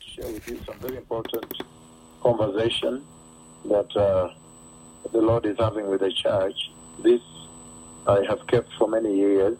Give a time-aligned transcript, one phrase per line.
[0.00, 1.62] to share with you some very important
[2.22, 3.04] conversation
[3.66, 4.32] that uh,
[5.12, 6.70] the Lord is having with the church.
[7.02, 7.20] This
[8.06, 9.58] I have kept for many years,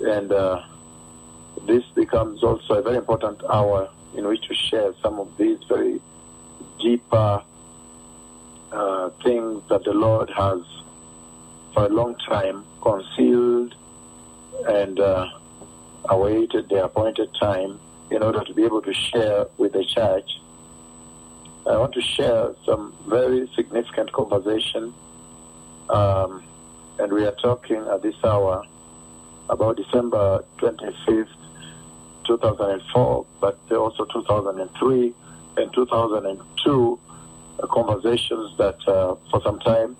[0.00, 0.62] and uh,
[1.66, 6.00] this becomes also a very important hour in which to share some of these very
[6.80, 7.42] deeper
[8.72, 10.60] uh, things that the Lord has
[11.74, 13.74] for a long time concealed
[14.68, 15.26] and uh,
[16.08, 17.80] awaited the appointed time
[18.10, 20.30] in order to be able to share with the church.
[21.66, 24.94] I want to share some very significant conversation,
[25.90, 26.42] um,
[26.98, 28.64] and we are talking at this hour
[29.50, 31.28] about December 25th,
[32.26, 35.14] 2004, but also 2003
[35.58, 37.00] and 2002
[37.60, 39.96] uh, conversations that uh, for some time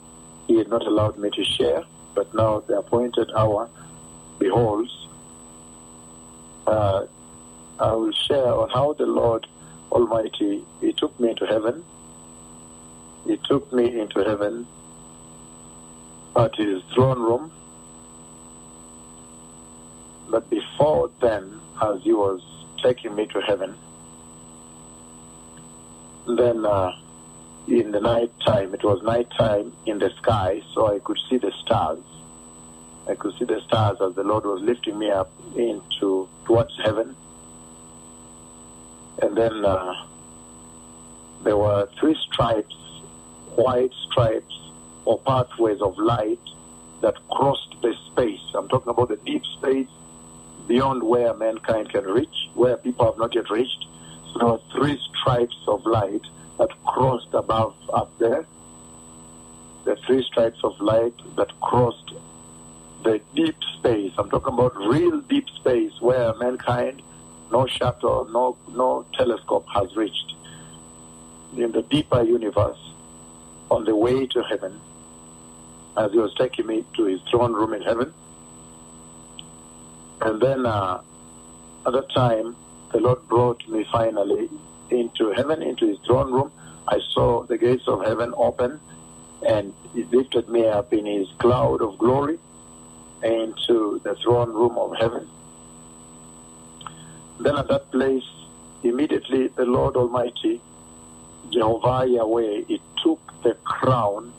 [0.46, 1.84] he had not allowed me to share,
[2.14, 3.68] but now the appointed hour
[4.38, 5.06] beholds.
[6.66, 7.06] Uh,
[7.80, 9.46] I will share on how the Lord
[9.92, 11.84] Almighty, He took me into heaven.
[13.24, 14.66] He took me into heaven
[16.36, 17.52] at His throne room.
[20.28, 22.40] But before then, as He was
[22.82, 23.74] taking me to heaven,
[26.26, 26.92] then uh,
[27.68, 31.38] in the night time, it was night time in the sky, so I could see
[31.38, 32.02] the stars.
[33.08, 37.16] I could see the stars as the Lord was lifting me up into towards heaven.
[39.20, 40.06] And then uh,
[41.44, 42.74] there were three stripes,
[43.56, 44.54] white stripes
[45.04, 46.40] or pathways of light
[47.00, 48.40] that crossed the space.
[48.54, 49.88] I'm talking about the deep space
[50.66, 53.86] beyond where mankind can reach, where people have not yet reached.
[54.32, 56.22] So there were three stripes of light
[56.58, 58.46] that crossed above up there.
[59.84, 62.12] The three stripes of light that crossed
[63.04, 64.12] the deep space.
[64.18, 67.02] I'm talking about real deep space where mankind,
[67.50, 70.34] no shuttle, no no telescope has reached.
[71.56, 72.78] In the deeper universe,
[73.70, 74.80] on the way to heaven,
[75.96, 78.12] as he was taking me to his throne room in heaven.
[80.20, 81.00] And then uh,
[81.86, 82.56] at that time,
[82.92, 84.48] the Lord brought me finally
[84.90, 86.52] into heaven, into his throne room.
[86.86, 88.80] I saw the gates of heaven open,
[89.46, 92.38] and he lifted me up in his cloud of glory
[93.22, 95.28] into the throne room of heaven.
[97.40, 98.24] Then at that place,
[98.82, 100.60] immediately the Lord Almighty,
[101.50, 104.32] Jehovah Yahweh, he took the crown,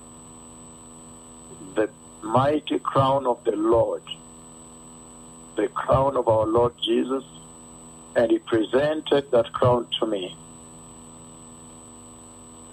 [1.76, 1.90] the
[2.22, 4.04] mighty crown of the Lord,
[5.56, 7.24] the crown of our Lord Jesus,
[8.16, 10.36] and he presented that crown to me.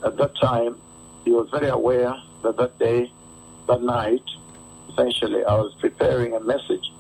[0.05, 0.77] At that time,
[1.25, 3.13] he was very aware that that day,
[3.69, 4.25] that night,
[4.91, 6.91] essentially, I was preparing a message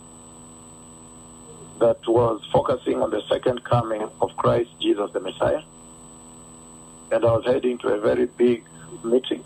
[1.78, 5.62] that was focusing on the second coming of Christ Jesus the Messiah.
[7.12, 8.64] And I was heading to a very big
[9.04, 9.44] meeting.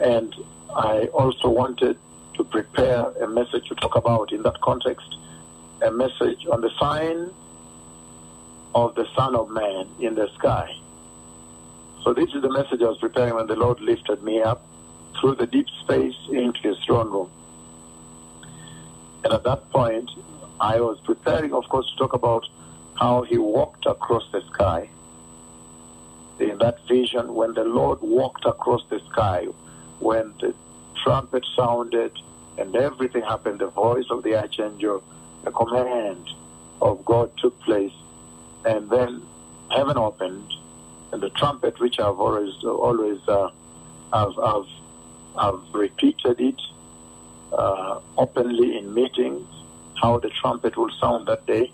[0.00, 0.34] And
[0.74, 1.98] I also wanted
[2.34, 5.06] to prepare a message to talk about in that context,
[5.82, 7.30] a message on the sign
[8.74, 10.68] of the Son of Man in the sky.
[12.02, 14.62] So this is the message I was preparing when the Lord lifted me up
[15.20, 17.30] through the deep space into his throne room.
[19.22, 20.10] And at that point,
[20.64, 22.48] I was preparing, of course, to talk about
[22.94, 24.88] how he walked across the sky.
[26.40, 29.44] In that vision, when the Lord walked across the sky,
[30.00, 30.54] when the
[31.02, 32.12] trumpet sounded
[32.56, 35.04] and everything happened, the voice of the archangel,
[35.44, 36.26] the command
[36.80, 37.92] of God took place,
[38.64, 39.20] and then
[39.70, 40.50] heaven opened,
[41.12, 43.50] and the trumpet, which I've always always uh,
[44.14, 44.70] I've, I've
[45.36, 46.60] I've repeated it
[47.52, 49.46] uh, openly in meetings,
[50.00, 51.72] how the trumpet will sound that day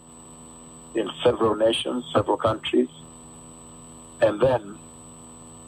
[0.94, 2.88] in several nations, several countries.
[4.20, 4.78] And then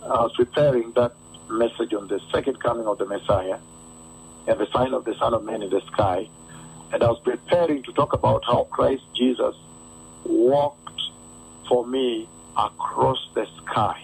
[0.03, 1.13] I was preparing that
[1.49, 3.59] message on the second coming of the Messiah
[4.47, 6.29] and the sign of the Son of Man in the sky.
[6.93, 9.55] And I was preparing to talk about how Christ Jesus
[10.25, 11.01] walked
[11.69, 14.03] for me across the sky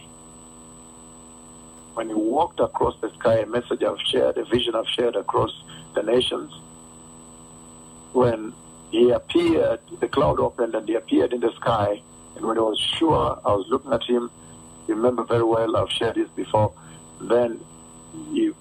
[1.99, 5.51] when he walked across the sky, a message I've shared, a vision I've shared across
[5.97, 6.53] the nations.
[8.13, 8.53] When
[8.91, 12.01] he appeared, the cloud opened and he appeared in the sky.
[12.37, 14.31] And when I was sure, I was looking at him.
[14.87, 16.73] You remember very well, I've shared this before.
[17.21, 17.61] Then
[18.33, 18.53] he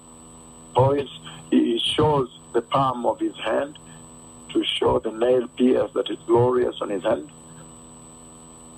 [0.74, 1.10] points,
[1.50, 3.78] he shows the palm of his hand
[4.50, 7.30] to show the nail pierce that is glorious on his hand,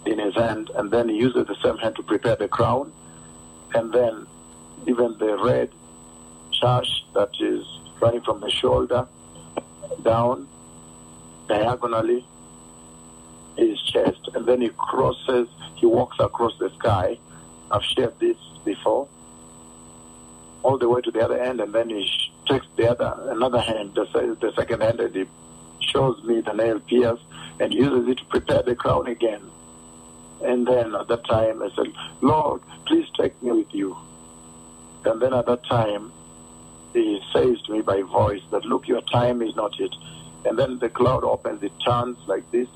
[0.07, 0.71] in his hand.
[0.75, 2.93] And then he uses the same hand to prepare the crown.
[3.75, 4.27] And then
[4.87, 5.71] even the red
[6.61, 7.65] sash that is
[8.01, 9.07] running from the shoulder
[10.03, 10.49] down
[11.51, 12.25] diagonally
[13.57, 17.19] his chest, and then he crosses, he walks across the sky.
[17.71, 19.09] I've shared this before.
[20.63, 22.09] All the way to the other end, and then he
[22.47, 24.05] takes the other another hand, the,
[24.41, 25.27] the second hand, and he
[25.81, 27.21] shows me the nail pierce
[27.59, 29.43] and uses it to prepare the crown again.
[30.43, 33.97] And then at that time, I said, Lord, please take me with you.
[35.05, 36.13] And then at that time,
[36.93, 39.91] he says to me by voice that, look, your time is not yet.
[40.45, 42.69] And then the cloud opens, it turns like this,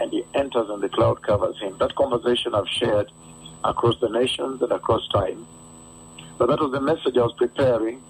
[0.00, 1.76] and he enters and the cloud covers him.
[1.78, 3.10] That conversation I've shared
[3.64, 5.46] across the nations and across time.
[6.38, 8.02] But that was the message I was preparing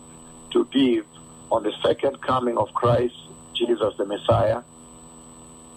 [0.52, 1.06] to give
[1.50, 3.17] on the second coming of Christ,
[3.55, 4.62] Jesus the Messiah,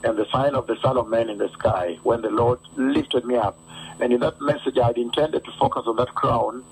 [0.04, 3.26] and the sign of the Son of Man in the sky, when the Lord lifted
[3.26, 3.58] me up.
[4.00, 6.64] And in that message, I had intended to focus on that crown,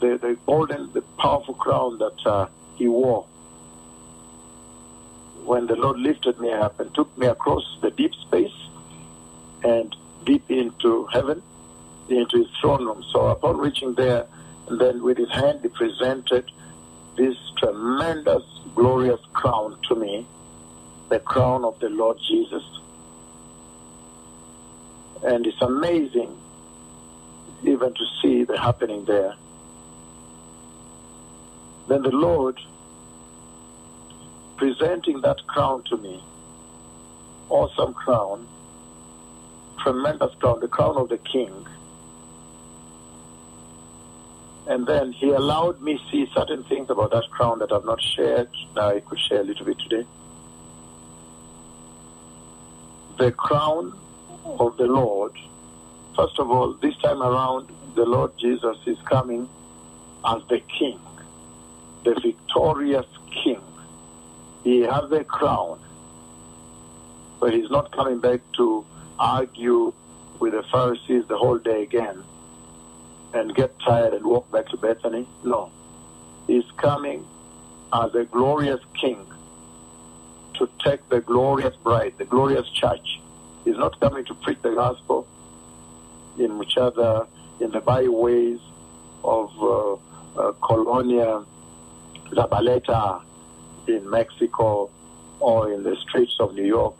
[0.00, 3.26] the, the golden, the powerful crown that uh, he wore.
[5.44, 8.54] When the Lord lifted me up and took me across the deep space
[9.62, 9.94] and
[10.24, 11.42] deep into heaven,
[12.08, 13.04] into his throne room.
[13.12, 14.26] So upon reaching there,
[14.70, 16.50] then with his hand, he presented
[17.16, 18.42] this tremendous,
[18.74, 20.26] glorious crown to me,
[21.10, 22.64] the crown of the Lord Jesus.
[25.22, 26.34] And it's amazing
[27.64, 29.34] even to see the happening there.
[31.88, 32.58] Then the Lord
[34.56, 36.22] presenting that crown to me,
[37.48, 38.46] awesome crown,
[39.82, 41.66] tremendous crown, the crown of the king.
[44.66, 48.48] And then he allowed me see certain things about that crown that I've not shared.
[48.74, 50.06] Now I could share a little bit today.
[53.18, 53.92] The crown
[54.46, 55.32] of the Lord,
[56.16, 59.48] first of all, this time around, the Lord Jesus is coming
[60.24, 60.98] as the king,
[62.04, 63.60] the victorious king.
[64.64, 65.78] He has a crown,
[67.38, 68.84] but he's not coming back to
[69.18, 69.92] argue
[70.40, 72.24] with the Pharisees the whole day again
[73.34, 75.28] and get tired and walk back to Bethany.
[75.44, 75.70] No.
[76.46, 77.26] He's coming
[77.92, 79.26] as a glorious king
[80.54, 83.20] to take the glorious bride, the glorious church.
[83.66, 85.26] He's not coming to preach the gospel
[86.38, 87.26] in which other,
[87.60, 88.60] in the byways
[89.22, 89.92] of uh,
[90.40, 91.44] uh, Colonia,
[92.30, 93.22] Zabaleta
[93.88, 94.90] in Mexico,
[95.40, 96.94] or in the streets of New York.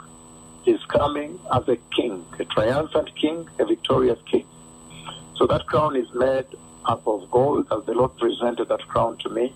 [0.66, 4.46] is coming as a king, a triumphant king, a victorious king.
[5.36, 6.46] So that crown is made
[6.86, 9.52] up of gold, as the Lord presented that crown to me.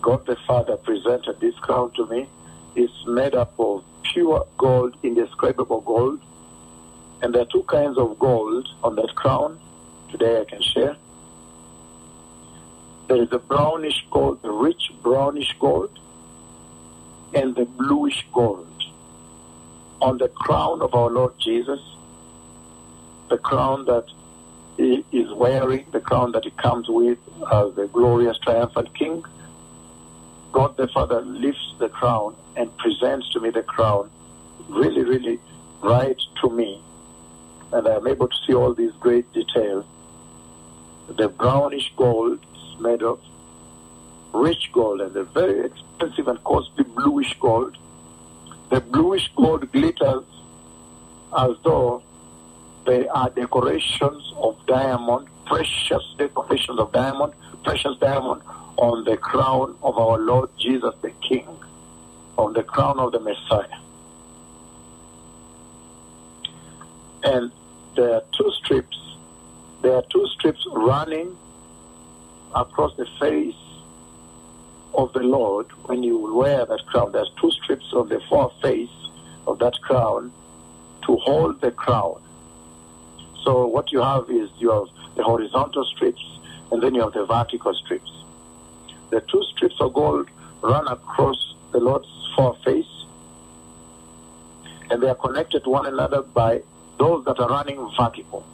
[0.00, 2.28] God the Father presented this crown to me.
[2.76, 6.20] It's made up of pure gold, indescribable gold.
[7.20, 9.58] And there are two kinds of gold on that crown.
[10.10, 10.96] Today I can share.
[13.08, 15.98] There is the brownish gold, the rich brownish gold,
[17.32, 18.66] and the bluish gold.
[20.02, 21.80] On the crown of our Lord Jesus,
[23.30, 24.04] the crown that
[24.76, 27.18] he is wearing, the crown that he comes with
[27.50, 29.24] as the glorious triumphant king,
[30.52, 34.10] God the Father lifts the crown and presents to me the crown
[34.68, 35.40] really, really
[35.82, 36.80] right to me.
[37.72, 39.84] And I'm able to see all these great details.
[41.16, 42.38] The brownish gold
[42.80, 43.20] made of
[44.32, 47.76] rich gold and a very expensive and costly bluish gold.
[48.70, 50.24] The bluish gold glitters
[51.36, 52.02] as though
[52.86, 57.32] they are decorations of diamond, precious decorations of diamond,
[57.64, 58.42] precious diamond
[58.76, 61.48] on the crown of our Lord Jesus the King,
[62.36, 63.78] on the crown of the Messiah.
[67.24, 67.50] And
[67.96, 68.96] there are two strips,
[69.82, 71.36] there are two strips running
[72.54, 73.54] across the face
[74.94, 77.12] of the Lord when you wear that crown.
[77.12, 78.90] There's two strips on the foreface
[79.46, 80.32] of that crown
[81.06, 82.20] to hold the crown.
[83.44, 86.22] So what you have is you have the horizontal strips
[86.70, 88.10] and then you have the vertical strips.
[89.10, 90.28] The two strips of gold
[90.62, 92.86] run across the Lord's foreface
[94.90, 96.62] and they are connected to one another by
[96.98, 98.44] those that are running vertical.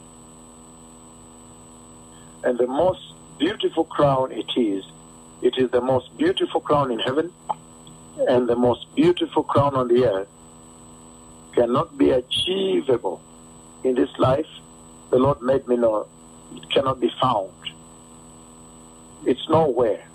[2.43, 4.83] And the most beautiful crown it is,
[5.41, 7.31] it is the most beautiful crown in heaven
[8.27, 10.27] and the most beautiful crown on the earth
[11.53, 13.21] cannot be achievable
[13.83, 14.47] in this life.
[15.09, 16.07] The Lord made me know
[16.53, 17.51] it cannot be found.
[19.25, 20.05] It's nowhere.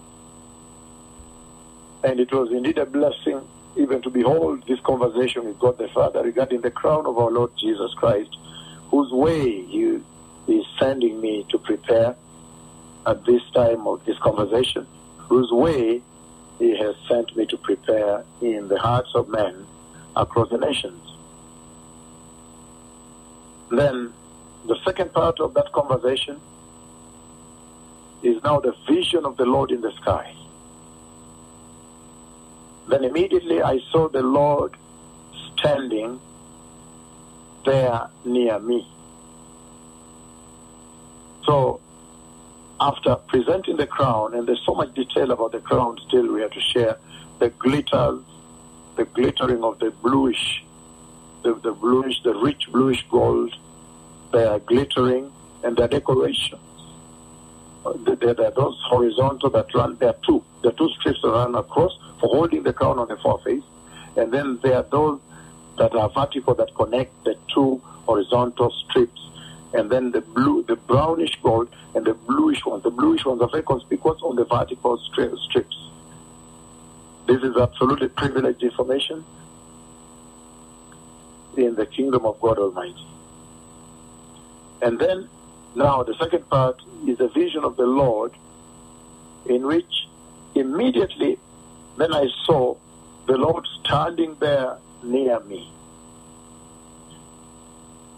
[2.02, 3.46] And it was indeed a blessing
[3.76, 7.52] even to behold this conversation with God the Father regarding the crown of our Lord
[7.58, 8.36] Jesus Christ,
[8.90, 10.00] whose way He
[10.48, 12.16] is sending me to prepare
[13.06, 14.86] at this time of this conversation,
[15.28, 16.02] whose way
[16.58, 19.66] He has sent me to prepare in the hearts of men
[20.16, 21.02] across the nations.
[23.70, 24.12] Then
[24.66, 26.40] the second part of that conversation
[28.22, 30.34] is now the vision of the Lord in the sky.
[32.88, 34.76] Then immediately I saw the Lord
[35.56, 36.20] standing
[37.64, 38.86] there near me.
[41.44, 41.80] So
[42.80, 46.50] after presenting the crown, and there's so much detail about the crown still we have
[46.52, 46.96] to share,
[47.38, 48.20] the glitters,
[48.96, 50.64] the glittering of the bluish,
[51.42, 53.54] the, the bluish, the rich bluish gold,
[54.32, 55.30] they are glittering,
[55.62, 56.60] and the decorations.
[57.84, 61.92] Uh, There are those horizontal that run, there are two, two strips that run across
[62.18, 63.64] for holding the crown on the foreface,
[64.16, 65.20] and then there are those
[65.78, 69.20] that are vertical that connect the two horizontal strips
[69.72, 72.82] and then the blue, the brownish gold, and the bluish ones.
[72.82, 75.76] The bluish ones are very conspicuous on the vertical stri- strips.
[77.26, 79.24] This is absolutely privileged information
[81.56, 83.06] in the kingdom of God Almighty.
[84.82, 85.28] And then,
[85.74, 88.32] now the second part is a vision of the Lord,
[89.46, 90.08] in which
[90.54, 91.38] immediately
[91.96, 92.76] then I saw
[93.26, 95.70] the Lord standing there near me.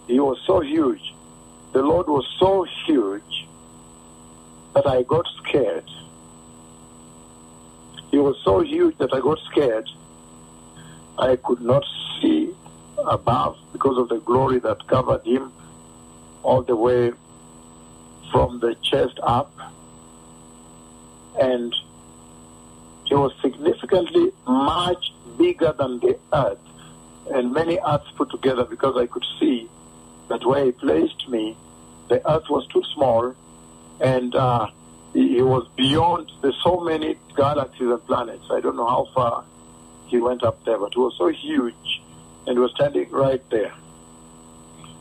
[0.06, 1.12] He was so huge
[1.72, 3.46] the Lord was so huge
[4.74, 5.88] that I got scared.
[8.10, 9.88] He was so huge that I got scared.
[11.18, 11.84] I could not
[12.20, 12.54] see
[12.98, 15.52] above because of the glory that covered him
[16.42, 17.12] all the way
[18.30, 19.50] from the chest up.
[21.40, 21.74] And
[23.06, 26.58] he was significantly much bigger than the earth
[27.30, 29.68] and many earths put together because I could see
[30.28, 31.56] that where he placed me,
[32.08, 33.34] the earth was too small,
[34.00, 34.66] and uh,
[35.12, 36.30] he, he was beyond.
[36.40, 38.44] There's so many galaxies and planets.
[38.50, 39.44] I don't know how far
[40.08, 42.02] he went up there, but he was so huge,
[42.46, 43.72] and he was standing right there.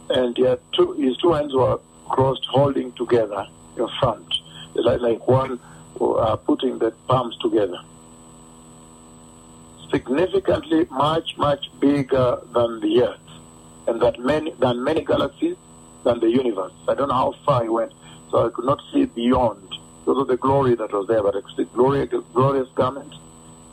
[0.09, 3.47] And he had two, his two hands were crossed, holding together
[3.77, 4.33] in front,
[4.75, 5.59] like, like one
[5.99, 7.79] uh, putting the palms together.
[9.89, 13.30] Significantly much, much bigger than the earth
[13.87, 15.55] and that many than many galaxies
[16.03, 16.73] than the universe.
[16.87, 17.93] I don't know how far he went,
[18.29, 19.67] so I could not see beyond.
[19.99, 23.13] Because of the glory that was there, but it's the glorious, glorious garment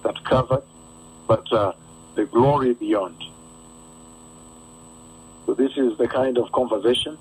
[0.03, 0.63] that covered,
[1.27, 1.73] but uh,
[2.15, 3.17] the glory beyond.
[5.47, 7.17] So this is the kind of conversation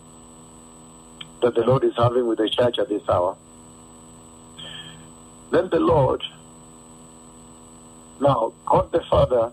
[1.41, 3.37] that the Lord is having with the church at this hour.
[5.51, 6.21] Then the Lord,
[8.19, 9.51] now God the Father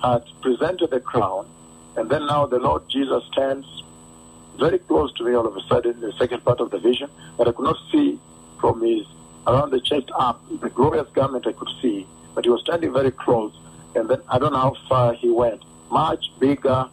[0.00, 1.48] had presented the crown
[1.96, 3.66] and then now the Lord Jesus stands
[4.58, 7.48] very close to me all of a sudden, the second part of the vision, but
[7.48, 8.18] I could not see
[8.60, 9.06] from his
[9.46, 13.10] around the chest up, the glorious garment I could see, but he was standing very
[13.10, 13.52] close.
[13.94, 16.88] And then I don't know how far he went, much bigger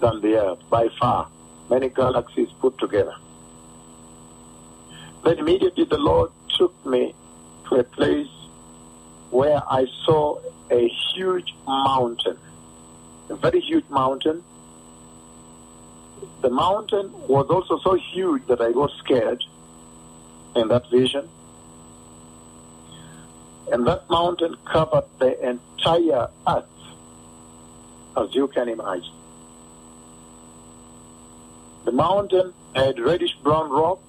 [0.00, 1.28] than the earth, by far,
[1.68, 3.14] many galaxies put together.
[5.24, 7.14] Then immediately the Lord took me
[7.68, 8.28] to a place
[9.30, 10.40] where I saw
[10.70, 12.38] a huge mountain
[13.30, 14.42] a very huge mountain.
[16.42, 19.42] The mountain was also so huge that I got scared
[20.56, 21.28] in that vision.
[23.72, 26.64] And that mountain covered the entire earth,
[28.16, 29.14] as you can imagine.
[31.84, 34.00] The mountain had reddish brown rock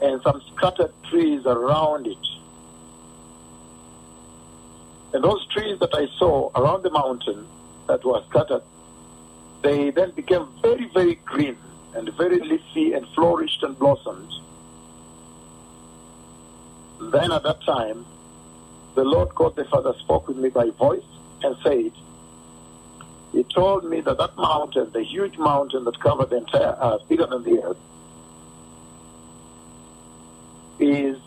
[0.00, 2.31] and some scattered trees around it.
[5.12, 7.46] And those trees that I saw around the mountain
[7.86, 8.62] that were scattered,
[9.62, 11.56] they then became very, very green
[11.94, 14.32] and very leafy and flourished and blossomed.
[17.12, 18.06] Then at that time,
[18.94, 21.02] the Lord God the Father spoke with me by voice
[21.42, 21.92] and said,
[23.32, 27.26] He told me that that mountain, the huge mountain that covered the entire earth, bigger
[27.26, 27.76] than the earth,
[30.78, 31.18] is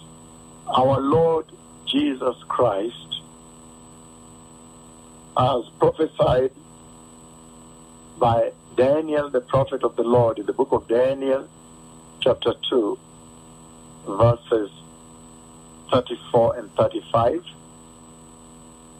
[0.68, 1.46] our Lord
[1.86, 3.04] Jesus Christ
[5.38, 6.51] as prophesied
[8.18, 11.48] by Daniel, the prophet of the Lord, in the book of Daniel,
[12.22, 13.00] chapter 2,
[14.08, 14.72] verses
[15.92, 17.44] 34 and 35,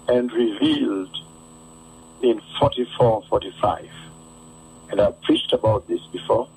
[0.08, 1.16] and revealed
[2.22, 3.90] in 44 45.
[4.92, 6.50] And I've preached about this before,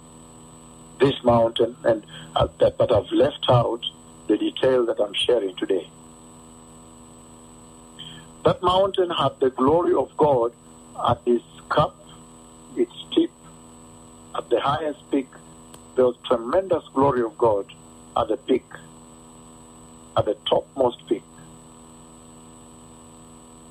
[1.01, 2.05] this mountain, and
[2.37, 3.81] uh, that, but I've left out
[4.27, 5.89] the detail that I'm sharing today.
[8.49, 10.55] That mountain had the glory of God
[11.07, 11.95] at its cup,
[12.77, 13.31] its tip,
[14.35, 15.29] at the highest peak.
[15.95, 17.67] There was tremendous glory of God
[18.17, 18.65] at the peak,
[20.17, 21.23] at the topmost peak.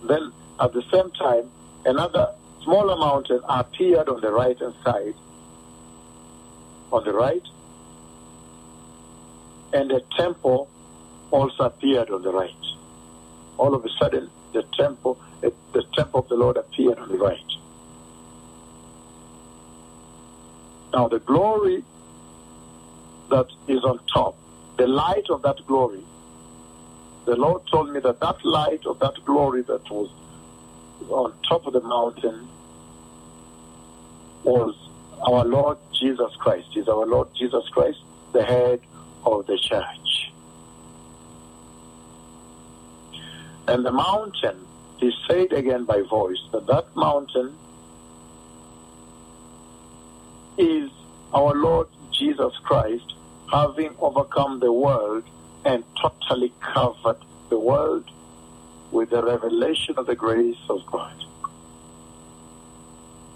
[0.03, 1.49] Then, at the same time,
[1.83, 5.15] another smaller mountain appeared on the right hand side,
[6.91, 7.47] on the right,
[9.73, 10.69] and a temple
[11.31, 12.63] also appeared on the right.
[13.57, 17.17] All of a sudden, the temple, eh, the temple of the Lord appeared on the
[17.17, 17.51] right.
[20.93, 21.83] Now, the glory
[23.29, 24.35] that is on top,
[24.77, 26.03] the light of that glory,
[27.25, 30.09] the Lord told me that that light of that glory that was
[31.09, 32.47] on top of the mountain
[34.43, 34.73] was
[35.21, 36.69] our Lord Jesus Christ.
[36.75, 37.99] Is our Lord Jesus Christ
[38.33, 38.79] the head
[39.25, 40.06] of the church?
[43.67, 44.65] And the mountain,
[44.97, 47.53] he said again by voice, that that mountain
[50.57, 50.89] is
[51.33, 53.13] our Lord Jesus Christ
[53.51, 55.23] having overcome the world
[55.65, 57.17] and totally covered
[57.49, 58.09] the world
[58.91, 61.13] with the revelation of the grace of God.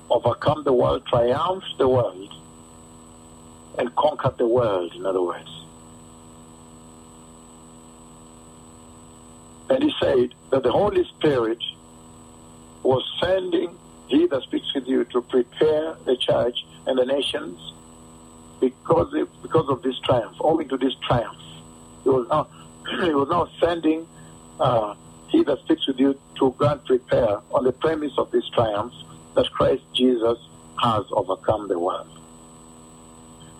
[0.09, 2.33] Overcome the world, triumphed the world,
[3.77, 5.60] and conquered the world, in other words.
[9.71, 11.63] And he said that the Holy Spirit
[12.83, 13.77] was sending
[14.09, 17.57] he that speaks with you to prepare the church and the nations
[18.59, 21.39] because of, because of this triumph, owing to this triumph.
[22.03, 22.49] He was now,
[23.05, 24.05] he was now sending
[24.59, 24.95] uh,
[25.29, 28.93] he that speaks with you to grant prepare on the premise of this triumph
[29.35, 30.37] that Christ Jesus
[30.83, 32.09] has overcome the world.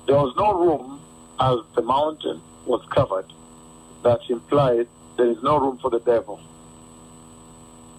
[0.07, 0.99] There was no room
[1.39, 3.31] as the mountain was covered
[4.03, 6.39] that implied there is no room for the devil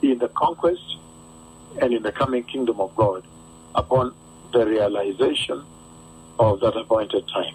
[0.02, 0.96] in the conquest
[1.80, 3.24] and in the coming kingdom of God
[3.74, 4.14] upon
[4.52, 5.64] the realization
[6.38, 7.54] of that appointed time.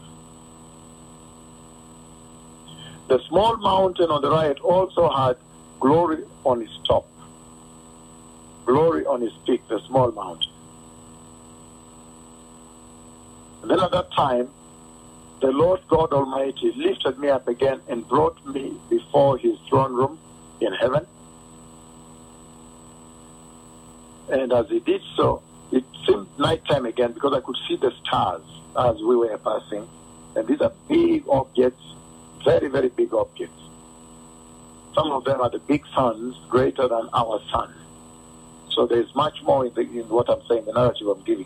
[3.07, 5.37] The small mountain on the right also had
[5.79, 7.05] glory on its top,
[8.65, 10.51] glory on its peak, the small mountain.
[13.61, 14.49] And then at that time,
[15.39, 20.19] the Lord God Almighty lifted me up again and brought me before his throne room
[20.61, 21.05] in heaven.
[24.29, 28.41] And as he did so, it seemed nighttime again because I could see the stars
[28.77, 29.87] as we were passing.
[30.35, 31.83] And these are big objects,
[32.43, 33.61] very, very big objects.
[34.95, 37.73] Some of them are the big suns, greater than our sun.
[38.71, 41.45] So there's much more in, the, in what I'm saying, the narrative I'm giving.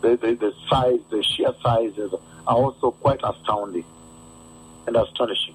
[0.00, 2.12] The, the, the size, the sheer sizes
[2.46, 3.84] are also quite astounding
[4.86, 5.54] and astonishing.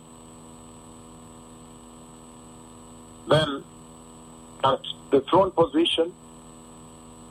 [3.28, 3.64] Then,
[4.64, 6.14] at the throne position,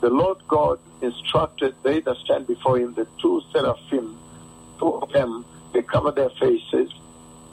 [0.00, 4.18] the Lord God instructed they that stand before him, the two seraphim,
[4.78, 6.90] two of them, they cover their faces,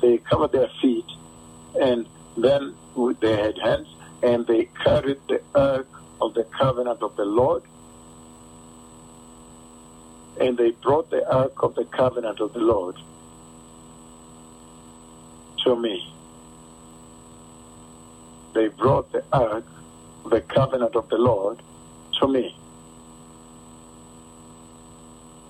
[0.02, 1.06] they cover their feet,
[1.80, 2.76] and then
[3.20, 3.88] they had hands,
[4.24, 5.88] and they carried the ark
[6.22, 7.64] of the covenant of the Lord,
[10.40, 12.96] and they brought the ark of the covenant of the Lord
[15.64, 16.14] to me.
[18.54, 19.66] They brought the ark,
[20.30, 21.62] the covenant of the Lord,
[22.20, 22.56] to me.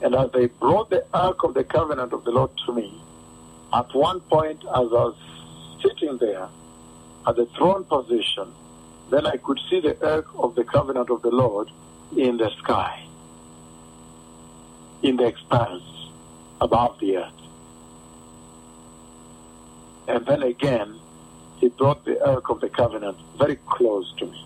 [0.02, 3.02] And as they brought the Ark of the Covenant of the Lord to me,
[3.74, 5.16] at one point as I was
[5.84, 6.48] sitting there
[7.28, 8.54] at the throne position,
[9.10, 11.70] then I could see the Ark of the Covenant of the Lord
[12.16, 13.04] in the sky,
[15.02, 15.84] in the expanse
[16.62, 17.34] above the earth.
[20.08, 21.00] And then again,
[21.58, 24.46] he brought the Ark of the Covenant very close to me.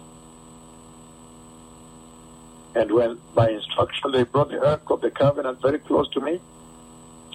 [2.75, 6.39] And when by instruction they brought the Ark of the Covenant very close to me,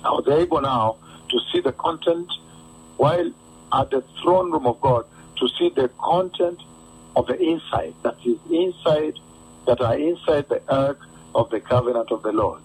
[0.04, 0.96] I was able now
[1.28, 2.30] to see the content
[2.96, 3.32] while
[3.72, 5.06] at the throne room of God
[5.38, 6.60] to see the content
[7.16, 9.14] of the inside that is inside
[9.66, 11.00] that are inside the ark
[11.34, 12.62] of the covenant of the Lord.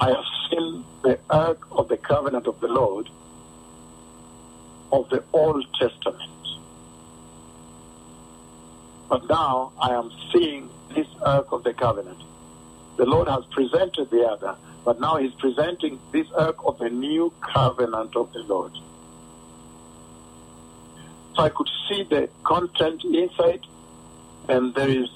[0.00, 3.08] I have seen the ark of the covenant of the Lord
[4.92, 6.30] of the Old Testament.
[9.08, 12.22] But now I am seeing this ark of the covenant.
[12.96, 17.32] The Lord has presented the other, but now He's presenting this ark of the new
[17.40, 18.72] covenant of the Lord.
[21.34, 23.66] So I could see the content inside,
[24.48, 25.08] and there is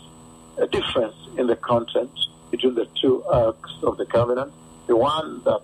[0.59, 2.11] a difference in the content
[2.51, 4.53] between the two arks of the covenant.
[4.93, 5.63] The one that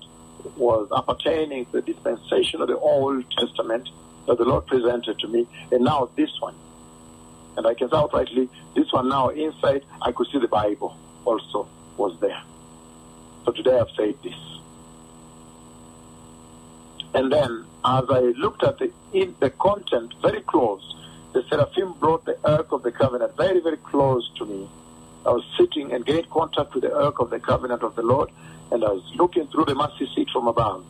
[0.56, 3.90] was appertaining to the dispensation of the Old Testament
[4.26, 6.54] that the Lord presented to me, and now this one
[7.58, 11.68] and I can say outrightly, this one now inside, I could see the Bible also
[11.96, 12.40] was there.
[13.44, 14.40] So today I've said this.
[17.14, 20.94] And then, as I looked at the, in the content very close,
[21.32, 24.68] the seraphim brought the Ark of the Covenant very, very close to me.
[25.26, 28.30] I was sitting and gained contact with the Ark of the Covenant of the Lord,
[28.70, 30.84] and I was looking through the mercy seat from above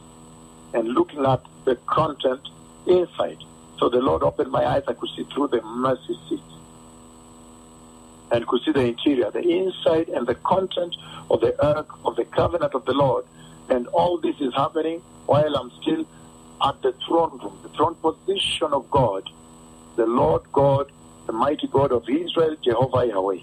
[0.75, 2.41] and looking at the content
[2.87, 3.39] inside.
[3.79, 6.41] So the Lord opened my eyes, I could see through the mercy seat
[8.31, 10.95] and could see the interior, the inside and the content
[11.31, 13.25] of the Ark of the Covenant of the Lord.
[13.71, 16.07] And all this is happening while I'm still
[16.63, 19.29] at the throne room, the throne position of God,
[19.97, 20.91] the Lord God,
[21.27, 23.41] the mighty God of Israel, Jehovah Yahweh.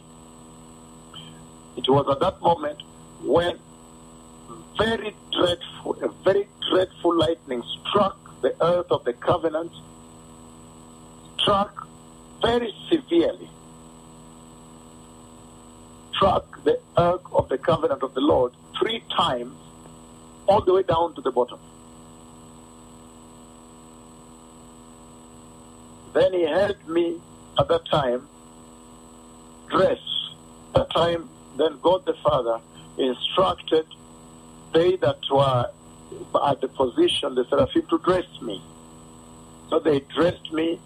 [1.78, 2.82] It was at that moment
[3.24, 3.58] when
[4.78, 9.72] very dreadful, a very dreadful lightning struck the ark of the covenant,
[11.40, 11.88] struck
[12.42, 13.50] very severely,
[16.14, 19.56] struck the ark of the covenant of the Lord three times,
[20.48, 21.60] all the way down to the bottom.
[26.14, 27.20] Then he helped me
[27.60, 28.28] at that time
[29.70, 30.00] dress.
[30.70, 32.60] At that time, then God the Father
[32.98, 33.86] instructed
[34.76, 35.72] they that were
[36.48, 38.62] at the position, the seraphim, to dress me.
[39.70, 40.80] So they dressed me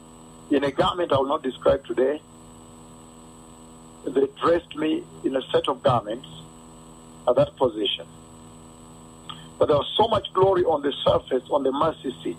[0.51, 2.21] in a garment I will not describe today.
[4.05, 6.27] They dressed me in a set of garments
[7.27, 8.05] at that position.
[9.57, 12.37] But there was so much glory on the surface, on the mercy seat.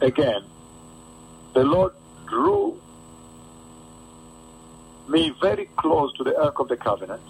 [0.00, 0.44] Again,
[1.54, 1.92] the Lord
[2.26, 2.80] drew
[5.08, 7.22] me very close to the Ark of the Covenant.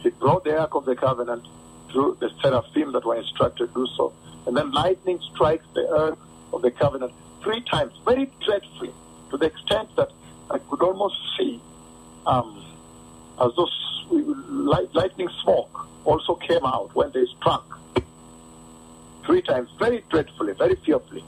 [0.00, 1.46] He brought the Ark of the Covenant
[1.90, 4.12] through the seraphim that were instructed to do so.
[4.46, 6.18] And then lightning strikes the Ark
[6.52, 8.92] of the Covenant three times, very dreadfully,
[9.30, 10.10] to the extent that
[10.50, 11.60] I could almost see
[12.26, 12.64] um,
[13.40, 13.68] as though
[14.10, 17.78] light, lightning smoke also came out when they struck.
[19.24, 21.24] Three times, very dreadfully, very fearfully.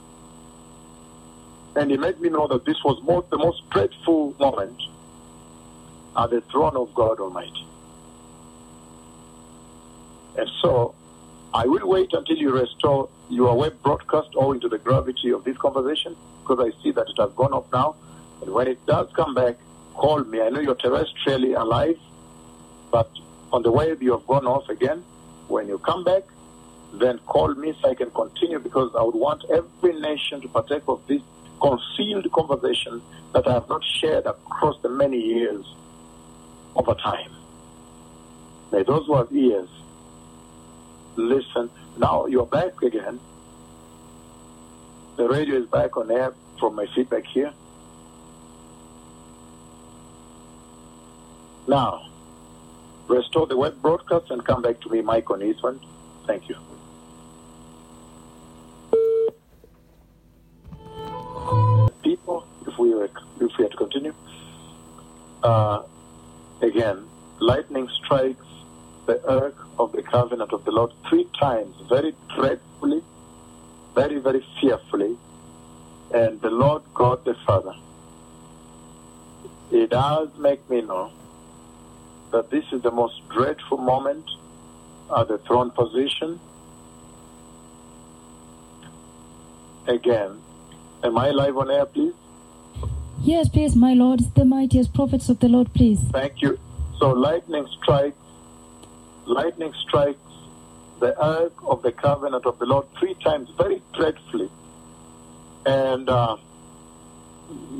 [1.75, 4.81] And he made me know that this was most, the most dreadful moment
[6.19, 7.65] at the throne of God Almighty.
[10.37, 10.93] And so,
[11.53, 15.57] I will wait until you restore your web broadcast owing to the gravity of this
[15.57, 17.95] conversation, because I see that it has gone off now.
[18.41, 19.55] And when it does come back,
[19.95, 20.41] call me.
[20.41, 21.97] I know you're terrestrially alive,
[22.91, 23.09] but
[23.53, 25.03] on the web you have gone off again.
[25.47, 26.23] When you come back,
[26.93, 30.83] then call me so I can continue because I would want every nation to partake
[30.87, 31.21] of this
[31.61, 33.01] concealed conversation
[33.33, 35.65] that I have not shared across the many years
[36.75, 37.31] over time.
[38.71, 39.69] May those who have ears
[41.15, 41.69] listen.
[41.97, 43.19] Now you're back again.
[45.17, 47.51] The radio is back on air from my feedback here.
[51.67, 52.09] Now,
[53.07, 55.81] restore the web broadcast and come back to me, Mike on Eastland.
[56.25, 56.55] Thank you.
[62.01, 64.13] People, if we if we had to continue,
[65.43, 65.83] uh,
[66.79, 67.05] again,
[67.39, 68.45] lightning strikes
[69.05, 73.01] the ark of the covenant of the Lord three times, very dreadfully,
[73.95, 75.17] very, very fearfully,
[76.13, 77.75] and the Lord God the Father.
[79.71, 81.11] It does make me know
[82.31, 84.25] that this is the most dreadful moment
[85.17, 86.39] at the throne position.
[89.87, 90.39] Again,
[91.03, 92.13] am I live on air, please?
[93.21, 95.99] Yes, please, my Lord, the mightiest prophets of the Lord, please.
[96.13, 96.57] Thank you.
[96.99, 98.17] So lightning strikes,
[99.25, 100.19] lightning strikes
[100.99, 104.49] the ark of the covenant of the Lord three times, very dreadfully,
[105.65, 106.35] and uh,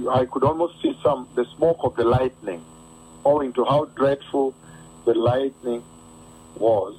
[0.09, 2.63] I could almost see some the smoke of the lightning,
[3.25, 4.55] owing to how dreadful
[5.03, 5.83] the lightning
[6.57, 6.95] was.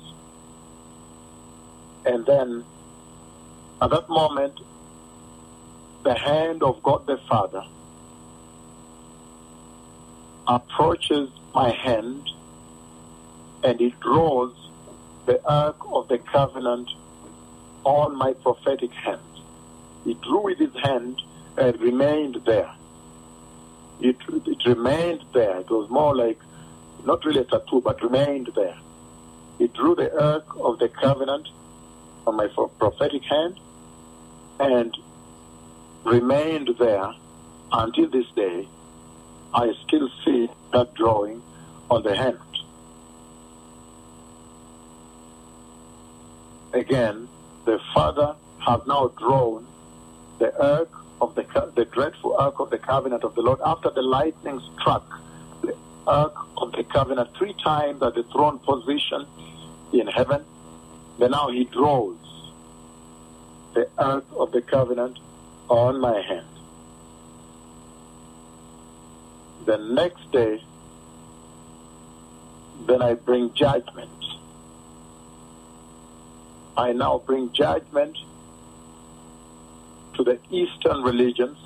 [2.05, 2.65] And then,
[3.81, 4.61] at that moment,
[6.03, 7.65] the hand of God the Father
[10.47, 12.29] approaches my hand
[13.63, 14.55] and it draws
[15.27, 16.89] the ark of the covenant
[17.85, 19.21] on my prophetic hand.
[20.05, 21.21] He drew with his hand
[21.57, 22.71] and remained there.
[24.01, 25.59] It, it remained there.
[25.59, 26.39] It was more like,
[27.05, 28.79] not really a tattoo, but remained there.
[29.59, 31.49] He drew the ark of the covenant
[32.27, 32.47] on my
[32.79, 33.61] prophetic hand
[34.59, 34.97] and
[36.05, 37.13] remained there
[37.73, 38.67] until this day
[39.53, 41.43] I still see that drawing
[41.91, 42.39] on the hand.
[46.73, 47.29] Again,
[47.65, 49.67] the Father has now drawn
[50.39, 50.89] the ark
[51.21, 51.43] of the,
[51.75, 55.05] the dreadful ark of the covenant of the Lord after the lightning struck
[55.63, 59.27] the ark of the covenant three times at the throne position
[59.93, 60.45] in heaven.
[61.19, 62.17] Then now he draws
[63.75, 65.19] the ark of the covenant
[65.69, 66.47] on my hand.
[69.67, 70.63] The next day,
[72.87, 74.11] then I bring judgment.
[76.77, 78.17] I now bring judgment
[80.15, 81.59] to the Eastern religions,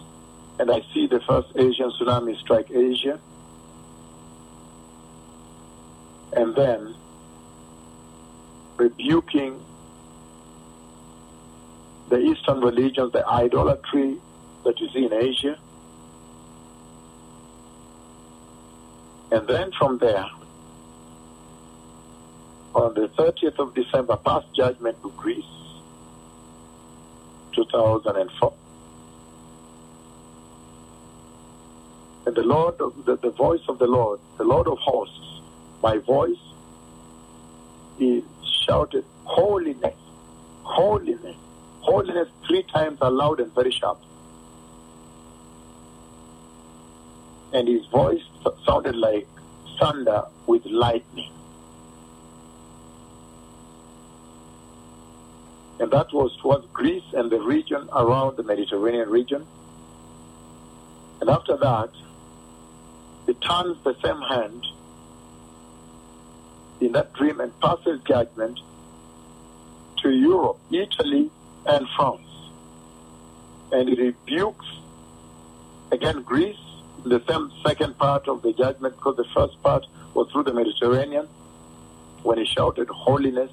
[0.59, 3.21] and I see the first Asian tsunami strike Asia.
[6.33, 6.95] And then
[8.77, 9.61] rebuking
[12.09, 14.17] the Eastern religions, the idolatry
[14.65, 15.59] that you see in Asia.
[19.35, 20.31] And then from there,
[22.73, 25.45] on the 30th of December, passed judgment to Greece,
[27.57, 28.53] 2004.
[32.27, 35.41] And the Lord, the, the voice of the Lord, the Lord of hosts,
[35.83, 36.39] my voice,
[37.99, 38.23] he
[38.65, 39.99] shouted, Holiness,
[40.63, 41.37] holiness,
[41.81, 43.99] holiness three times aloud and very sharp.
[47.55, 48.23] And his voice
[48.67, 49.27] sounded like
[49.79, 51.33] thunder with lightning.
[55.81, 59.47] And that was towards Greece and the region around the Mediterranean region.
[61.21, 61.91] And after that,
[63.27, 64.65] he turns the same hand
[66.81, 68.59] in that dream and passes judgment
[70.03, 71.31] to Europe, Italy,
[71.67, 72.29] and France.
[73.73, 74.67] And he rebukes
[75.91, 76.64] again Greece,
[77.05, 81.27] the same second part of the judgment, because the first part was through the Mediterranean
[82.23, 83.51] when he shouted, Holiness,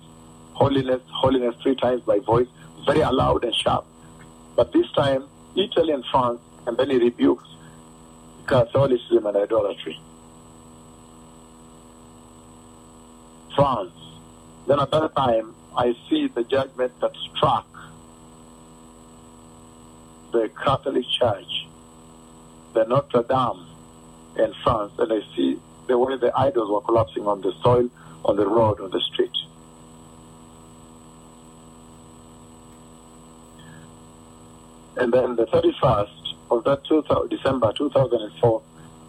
[0.53, 2.47] holiness, holiness three times by voice,
[2.85, 3.85] very loud and sharp.
[4.55, 7.47] But this time, Italy and France, and then he rebukes
[8.45, 9.99] Catholicism and idolatry.
[13.55, 13.91] France.
[14.67, 17.67] Then at that time, I see the judgment that struck
[20.31, 21.67] the Catholic Church,
[22.73, 23.65] the Notre Dame
[24.38, 27.89] in France, and I see the way the idols were collapsing on the soil,
[28.23, 29.31] on the road, on the street.
[34.97, 38.62] And then the 31st of that 2000, December 2004,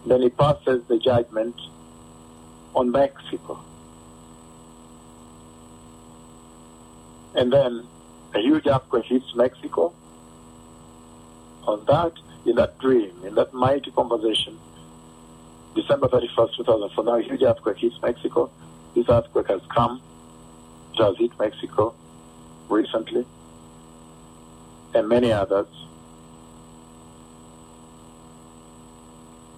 [0.07, 1.55] then he passes the judgment
[2.73, 3.59] on Mexico.
[7.35, 7.85] And then
[8.33, 9.93] a huge earthquake hits Mexico.
[11.67, 12.13] On that,
[12.45, 14.57] in that dream, in that mighty conversation,
[15.75, 18.49] December 31st, 2004, now a huge earthquake hits Mexico.
[18.95, 20.01] This earthquake has come.
[20.93, 21.95] It has hit Mexico
[22.69, 23.25] recently,
[24.93, 25.67] and many others.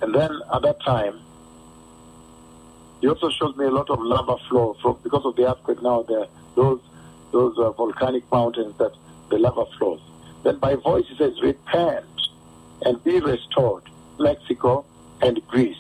[0.02, 1.20] And then at that time,
[3.02, 5.82] he also shows me a lot of lava flow from because of the earthquake.
[5.82, 6.80] Now there, those
[7.32, 8.94] those uh, volcanic mountains that
[9.30, 10.00] the lava flows.
[10.44, 12.06] Then by voice he says, "Repent
[12.84, 13.84] and be restored,
[14.20, 14.86] Mexico
[15.22, 15.78] and Greece.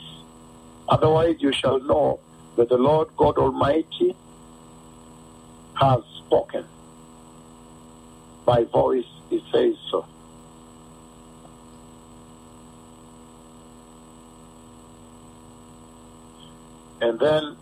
[0.89, 2.19] Otherwise, you shall know
[2.55, 4.15] that the Lord God Almighty
[5.73, 6.65] has spoken.
[8.45, 10.05] By voice he says so."
[17.01, 17.57] And then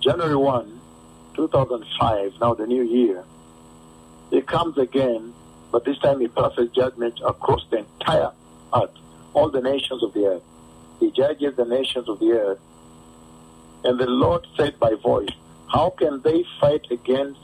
[0.00, 0.80] January 1,
[1.34, 3.24] 2005, now the new year,
[4.30, 5.32] he comes again,
[5.72, 8.30] but this time he passes judgment across the entire
[8.74, 8.90] earth,
[9.32, 10.42] all the nations of the earth.
[11.00, 12.58] He judges the nations of the earth.
[13.84, 15.28] And the Lord said by voice,
[15.68, 17.40] How can they fight against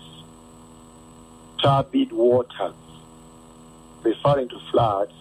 [1.63, 2.75] turbid waters?
[4.03, 5.13] Referring to floods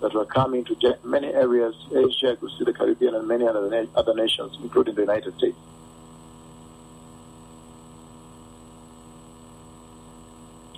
[0.00, 4.14] that were coming to many areas, Asia, you see the Caribbean, and many other, other
[4.14, 5.56] nations, including the United States.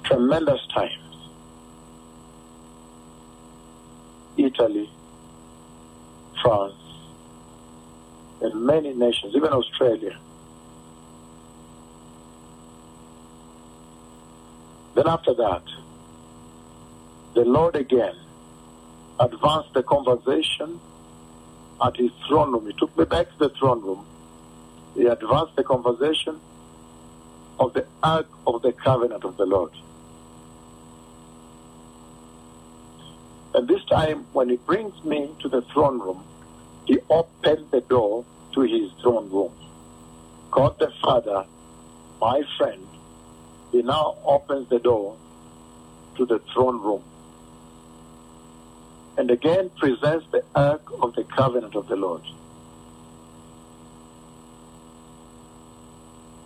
[0.05, 1.04] Tremendous times.
[4.55, 4.89] Italy,
[6.43, 6.75] France,
[8.41, 10.17] and many nations, even Australia.
[14.95, 15.63] Then after that,
[17.35, 18.15] the Lord again
[19.19, 20.81] advanced the conversation
[21.85, 22.67] at his throne room.
[22.67, 24.07] He took me back to the throne room.
[24.95, 26.41] He advanced the conversation
[27.59, 29.73] of the ark of the covenant of the Lord.
[33.55, 36.25] And this time, when he brings me to the throne room,
[36.87, 39.53] he opened the door to his throne room.
[40.51, 41.45] God the Father,
[42.21, 42.87] my friend,
[43.73, 45.17] he now opens the door
[46.17, 47.03] to the throne room
[49.17, 52.23] and again presents the ark of the covenant of the Lord.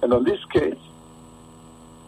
[0.03, 0.79] And on this case,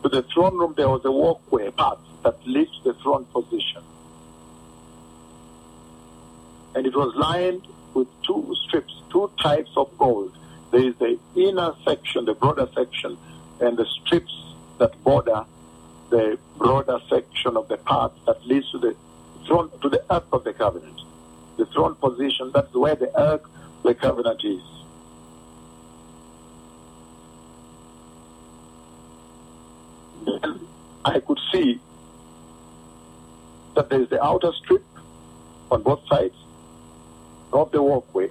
[0.03, 3.83] to the throne room there was a walkway, path that leads to the throne position.
[6.75, 10.37] And it was lined with two strips, two types of gold.
[10.71, 13.19] There is the inner section, the broader section,
[13.61, 14.33] and the strips
[14.79, 15.45] that border
[16.11, 18.95] the broader section of the path that leads to the
[19.47, 21.01] throne, to the ark of the covenant.
[21.57, 23.49] The throne position, that's where the ark
[23.85, 24.63] the covenant is.
[31.05, 31.81] I could see
[33.75, 34.85] that there is the outer strip
[35.71, 36.35] on both sides
[37.53, 38.31] of the walkway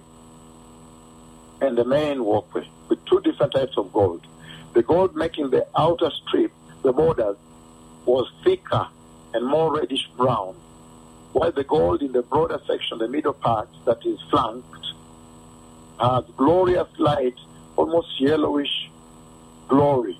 [1.61, 4.25] and the main walkway with two different types of gold.
[4.73, 6.51] The gold making the outer strip,
[6.83, 7.37] the borders,
[8.05, 8.87] was thicker
[9.33, 10.55] and more reddish brown,
[11.33, 14.65] while the gold in the broader section, the middle part that is flanked,
[15.99, 17.35] has glorious light,
[17.75, 18.89] almost yellowish
[19.67, 20.17] glory,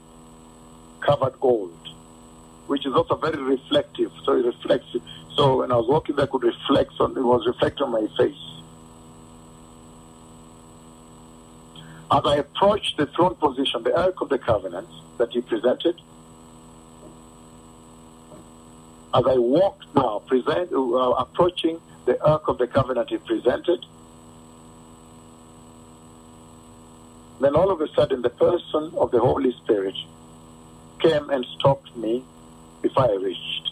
[1.00, 1.74] covered gold,
[2.68, 4.12] which is also very reflective.
[4.26, 4.96] So it reflects.
[5.36, 8.59] So when I was walking I could reflect on it was reflecting on my face.
[12.12, 14.88] As I approached the throne position, the Ark of the Covenant
[15.20, 16.02] that he presented,
[19.14, 23.86] as I walked now, present, uh, approaching the Ark of the Covenant he presented,
[27.40, 29.96] then all of a sudden the person of the Holy Spirit
[31.00, 32.24] came and stopped me
[32.82, 33.72] before I reached.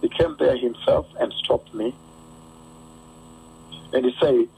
[0.00, 1.94] He came there himself and stopped me.
[3.92, 4.48] And he said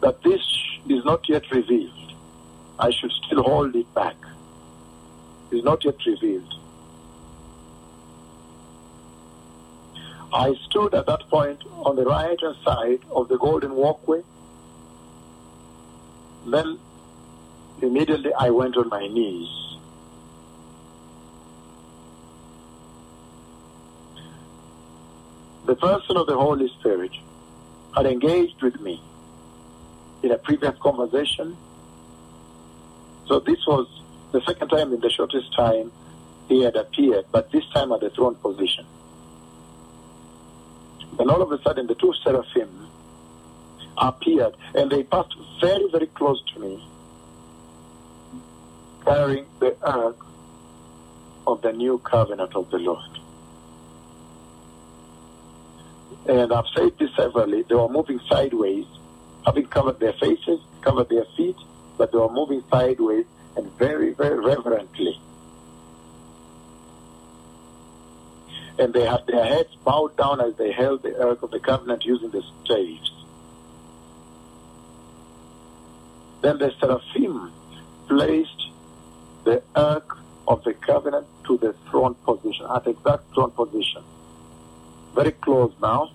[0.00, 0.40] that this
[0.88, 1.92] is not yet revealed.
[2.78, 4.16] I should still hold it back.
[5.50, 6.54] It's not yet revealed.
[10.32, 14.22] I stood at that point on the right hand side of the golden walkway.
[16.46, 16.78] Then
[17.82, 19.48] immediately I went on my knees.
[25.66, 27.12] The person of the Holy Spirit
[27.94, 29.02] had engaged with me
[30.22, 31.56] in a previous conversation.
[33.26, 33.86] So this was
[34.32, 35.92] the second time in the shortest time
[36.48, 38.86] he had appeared, but this time at the throne position.
[41.18, 42.88] And all of a sudden, the two seraphim
[43.96, 46.82] appeared, and they passed very, very close to me,
[49.04, 50.16] carrying the ark
[51.46, 53.18] of the new covenant of the Lord.
[56.26, 58.86] And I've said this severally, they were moving sideways,
[59.48, 61.56] having covered their faces, covered their feet,
[61.96, 63.24] but they were moving sideways
[63.56, 65.18] and very, very reverently.
[68.78, 72.04] And they had their heads bowed down as they held the Ark of the Covenant
[72.04, 73.10] using the staves.
[76.42, 77.50] Then the seraphim
[78.06, 78.62] placed
[79.44, 84.02] the Ark of the Covenant to the throne position, at exact throne position.
[85.14, 86.10] Very close now.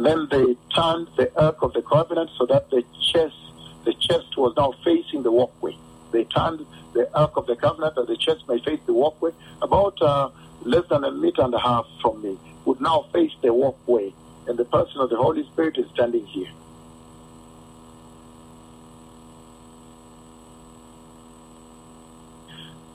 [0.00, 2.82] Then they turned the Ark of the Covenant so that the
[3.12, 3.36] chest,
[3.84, 5.76] the chest was now facing the walkway.
[6.10, 9.32] They turned the Ark of the Covenant that the chest may face the walkway.
[9.60, 10.30] About uh,
[10.62, 14.14] less than a meter and a half from me would now face the walkway,
[14.46, 16.50] and the person of the Holy Spirit is standing here.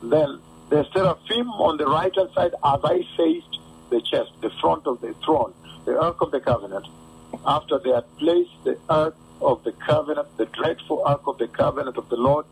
[0.02, 0.40] Then
[0.70, 3.55] the seraphim on the right hand side, as I faced
[3.90, 5.54] the chest, the front of the throne,
[5.86, 6.86] the Ark of the Covenant,
[7.46, 11.98] after they had placed the Ark of the Covenant, the dreadful Ark of the Covenant
[11.98, 12.46] of the Lord,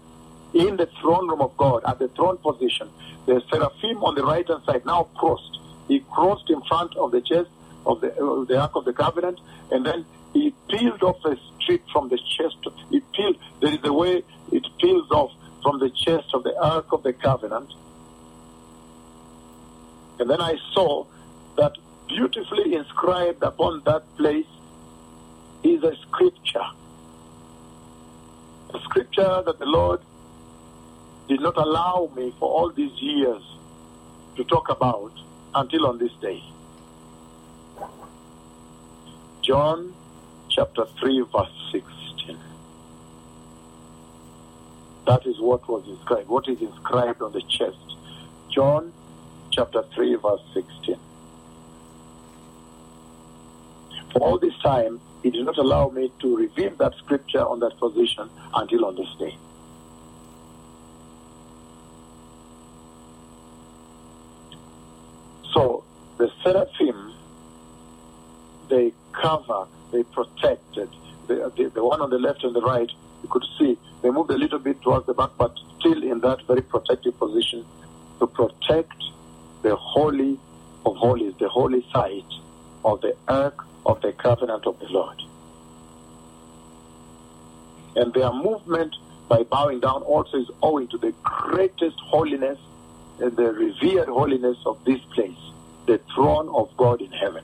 [0.54, 2.90] in the throne room of God, at the throne position,
[3.26, 5.60] the seraphim on the right hand side now crossed.
[5.88, 7.50] He crossed in front of the chest
[7.86, 9.40] of the, uh, the Ark of the Covenant,
[9.72, 12.58] and then he peeled off a strip from the chest.
[12.90, 16.92] He peeled, there is a way it peels off from the chest of the Ark
[16.92, 17.72] of the Covenant.
[20.20, 21.06] And then I saw
[21.58, 21.74] that
[22.08, 24.46] beautifully inscribed upon that place
[25.64, 26.66] is a scripture.
[28.74, 30.02] A scripture that the Lord
[31.28, 33.42] did not allow me for all these years
[34.36, 35.12] to talk about
[35.56, 36.44] until on this day.
[39.42, 39.94] John
[40.50, 42.38] chapter 3, verse 16.
[45.06, 46.30] That is what was inscribed.
[46.30, 47.78] What is inscribed on the chest?
[48.50, 48.94] John
[49.52, 50.98] chapter 3, verse 16.
[54.14, 57.78] For all this time, he did not allow me to reveal that scripture on that
[57.78, 59.36] position until on this day.
[65.54, 65.84] So
[66.18, 67.14] the seraphim,
[68.70, 70.90] they cover, they protected.
[71.28, 72.92] The, the, the one on the left and the right
[73.24, 76.42] You could see they moved a little bit towards the back, but still in that
[76.46, 77.66] very protective position
[78.20, 79.02] to protect
[79.62, 80.38] the holy
[80.86, 82.34] of holies, the holy site
[82.84, 85.22] of the ark of the covenant of the Lord.
[87.96, 88.96] And their movement
[89.30, 92.60] by bowing down also is owing to the greatest holiness
[93.20, 95.38] and the revered holiness of this place,
[95.86, 97.44] the throne of God in heaven.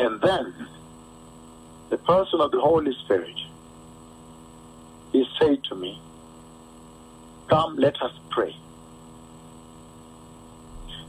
[0.00, 0.54] And then
[1.90, 3.36] the person of the Holy Spirit,
[5.12, 6.00] he said to me,
[7.48, 8.54] Come, let us pray.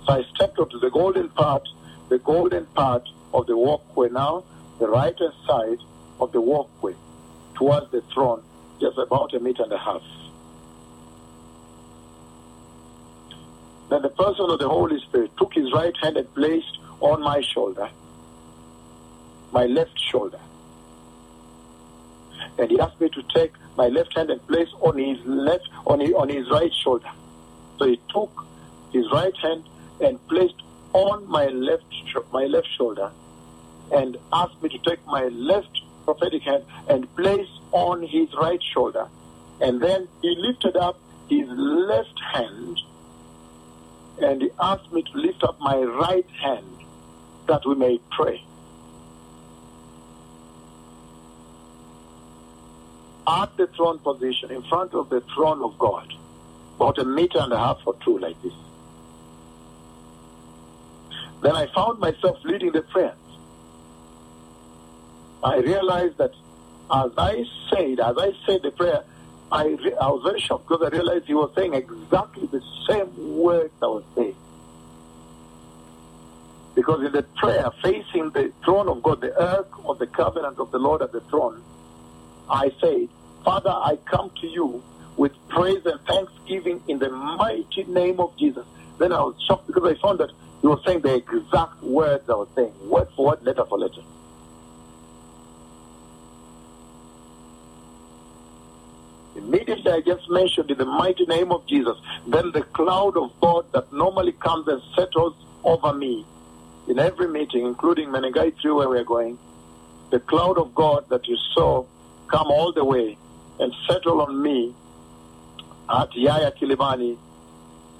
[0.06, 1.68] So I stepped up to the golden part,
[2.08, 4.44] the golden part of the walkway now,
[4.80, 5.80] the right hand side
[6.20, 6.96] of the walkway
[7.56, 8.42] towards the throne,
[8.80, 10.02] just about a meter and a half.
[13.90, 17.42] Then the person of the Holy Spirit took his right hand and placed on my
[17.42, 17.90] shoulder,
[19.52, 20.40] my left shoulder.
[22.58, 26.02] And he asked me to take my left hand and placed on his left on
[26.02, 27.10] his, on his right shoulder.
[27.78, 28.46] So he took
[28.92, 29.64] his right hand
[30.02, 30.62] and placed
[30.92, 31.86] on my left
[32.34, 33.10] my left shoulder
[33.92, 39.08] and asked me to take my left prophetic hand and place on his right shoulder.
[39.62, 41.00] And then he lifted up
[41.30, 42.78] his left hand
[44.22, 46.66] and he asked me to lift up my right hand
[47.48, 48.44] that we may pray.
[53.30, 56.12] At the throne position, in front of the throne of God,
[56.78, 58.54] about a meter and a half or two like this.
[61.44, 63.16] Then I found myself leading the prayers.
[65.44, 66.32] I realized that
[66.92, 69.04] as I said, as I said the prayer,
[69.52, 73.38] I, re- I was very shocked because I realized he was saying exactly the same
[73.38, 74.36] words I was saying.
[76.74, 80.72] Because in the prayer facing the throne of God, the ark of the covenant of
[80.72, 81.62] the Lord at the throne,
[82.50, 83.10] I said,
[83.44, 84.84] Father, I come to you
[85.18, 88.66] with praise and thanksgiving in the mighty name of Jesus.
[88.98, 90.32] Then I was shocked because I found that
[90.62, 94.02] he was saying the exact words I was saying, word for word, letter for letter.
[99.36, 103.72] Immediately I just mentioned in the mighty name of Jesus, then the cloud of God
[103.72, 106.26] that normally comes and settles over me
[106.88, 109.38] in every meeting, including Menengai 3 where we're going,
[110.10, 111.86] the cloud of God that you saw
[112.28, 113.18] come all the way
[113.60, 114.74] and settle on me
[115.90, 117.18] at Yaya Kilimani,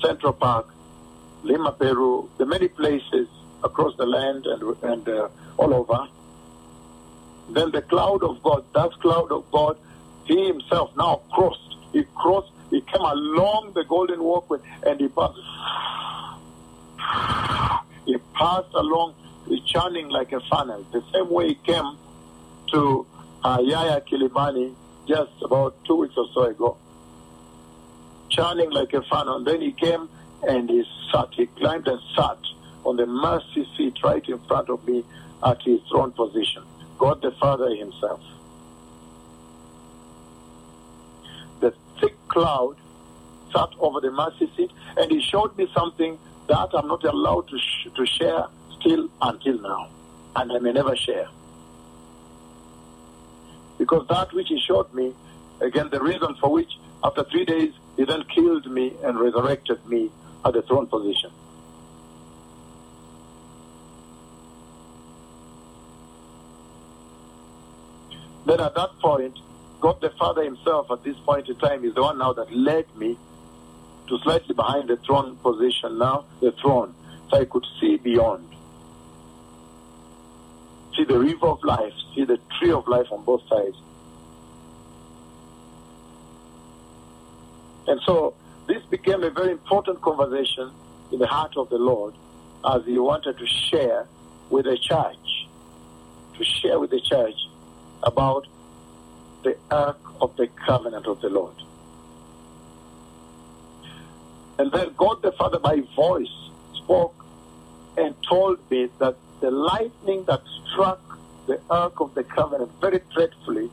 [0.02, 0.68] Central Park,
[1.44, 3.28] Lima, Peru, the many places
[3.64, 6.08] across the land and, and uh, all over.
[7.50, 9.78] Then the cloud of God, that cloud of God,
[10.26, 11.76] he himself now crossed.
[11.92, 15.40] He crossed, he came along the golden walkway and he passed.
[18.06, 19.16] He passed along,
[19.66, 21.98] churning like a funnel, the same way he came
[22.72, 23.06] to
[23.44, 24.74] uh, Yaya Kilimani
[25.10, 26.78] just about two weeks or so ago.
[28.30, 29.38] Churning like a funnel.
[29.38, 30.08] And then he came
[30.48, 32.38] and he sat, he climbed and sat
[32.86, 35.04] on the mercy seat right in front of me
[35.44, 36.64] at his throne position.
[37.00, 38.22] God the Father himself.
[41.60, 42.78] The thick cloud
[43.52, 47.58] sat over the mercy seat and he showed me something that I'm not allowed to,
[47.58, 48.46] sh- to share
[48.80, 49.90] still until now.
[50.36, 51.28] And I may never share.
[53.80, 55.16] Because that which he showed me,
[55.62, 60.12] again, the reason for which after three days he then killed me and resurrected me
[60.46, 61.32] at the throne position.
[68.46, 69.38] Then at that point,
[69.80, 72.86] God the Father himself at this point in time is the one now that led
[72.98, 73.18] me
[74.08, 76.94] to slightly behind the throne position now, the throne,
[77.30, 78.49] so I could see beyond.
[81.00, 83.78] See the river of life, see the tree of life on both sides.
[87.88, 88.34] And so
[88.68, 90.70] this became a very important conversation
[91.14, 92.16] in the heart of the Lord
[92.66, 94.08] as he wanted to share
[94.50, 95.48] with the church,
[96.38, 97.48] to share with the church
[98.04, 98.46] about
[99.44, 101.56] the ark of the covenant of the Lord.
[104.58, 106.28] And then God the Father by voice
[106.76, 107.16] spoke
[107.96, 111.00] and told me that the lightning that struck
[111.48, 113.70] the ark of the covenant very dreadfully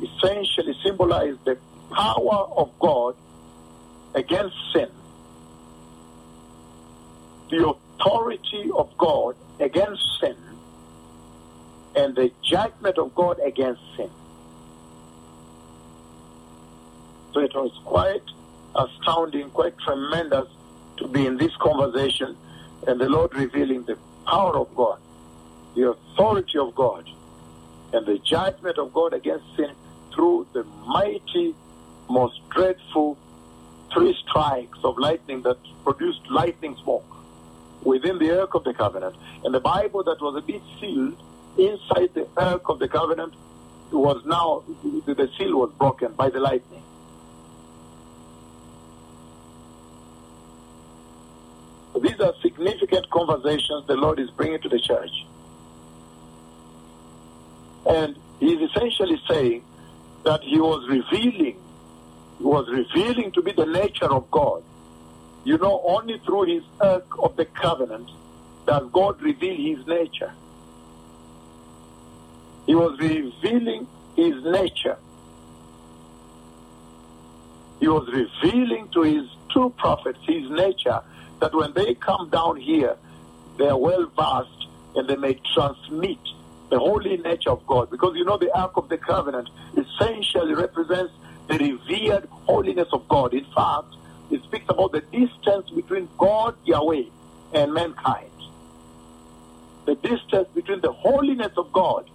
[0.00, 1.58] essentially symbolized the
[1.90, 3.14] power of God
[4.14, 4.88] against sin,
[7.50, 10.36] the authority of God against sin,
[11.96, 14.10] and the judgment of God against sin.
[17.32, 18.22] So it was quite
[18.76, 20.48] astounding, quite tremendous
[20.98, 22.36] to be in this conversation
[22.86, 23.96] and the Lord revealing the
[24.26, 24.98] power of God,
[25.74, 27.08] the authority of God,
[27.92, 29.70] and the judgment of God against sin
[30.14, 31.54] through the mighty,
[32.08, 33.18] most dreadful
[33.92, 37.04] three strikes of lightning that produced lightning smoke
[37.82, 39.16] within the Ark of the Covenant.
[39.44, 41.16] And the Bible that was a bit sealed
[41.58, 43.34] inside the Ark of the Covenant
[43.92, 44.64] was now,
[45.06, 46.83] the seal was broken by the lightning.
[52.00, 55.24] These are significant conversations the Lord is bringing to the church.
[57.86, 59.62] And he's essentially saying
[60.24, 61.56] that he was revealing,
[62.38, 64.62] he was revealing to be the nature of God.
[65.44, 68.10] You know, only through his ark of the covenant
[68.66, 70.32] does God reveal his nature.
[72.66, 73.86] He was revealing
[74.16, 74.96] his nature.
[77.78, 81.02] He was revealing to his two prophets his nature
[81.44, 82.96] that when they come down here,
[83.58, 84.66] they are well versed
[84.96, 86.18] and they may transmit
[86.70, 87.90] the holy nature of God.
[87.90, 91.12] Because you know, the Ark of the Covenant essentially represents
[91.48, 93.34] the revered holiness of God.
[93.34, 93.94] In fact,
[94.30, 97.02] it speaks about the distance between God, Yahweh,
[97.52, 98.30] and mankind.
[99.84, 102.08] The distance between the holiness of God,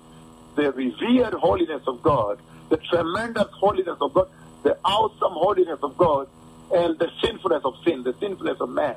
[0.56, 4.28] the revered holiness of God, the tremendous holiness of God,
[4.64, 6.28] the awesome holiness of God,
[6.74, 8.96] and the sinfulness of sin, the sinfulness of man.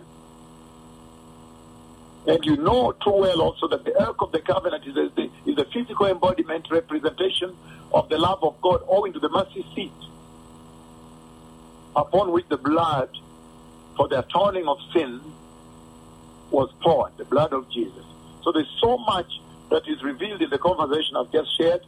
[2.26, 5.10] And you know too well also that the Ark of the Covenant is a,
[5.44, 7.56] is a physical embodiment, representation
[7.92, 9.92] of the love of God owing to the mercy seat
[11.96, 13.10] upon which the blood
[13.96, 15.20] for the atoning of sin
[16.50, 18.04] was poured, the blood of Jesus.
[18.42, 21.80] So there's so much that is revealed in the conversation I've just shared.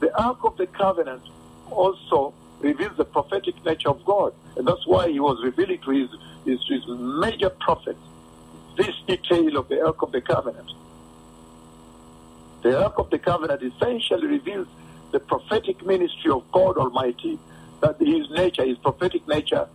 [0.00, 1.22] The Ark of the Covenant
[1.70, 4.32] also reveals the prophetic nature of God.
[4.56, 6.10] And that's why he was revealing to his,
[6.44, 7.98] his, his major prophets
[8.76, 10.70] this detail of the Ark of the Covenant.
[12.62, 14.68] The Ark of the Covenant essentially reveals
[15.12, 17.38] the prophetic ministry of God Almighty,
[17.80, 19.68] that his nature, his prophetic nature,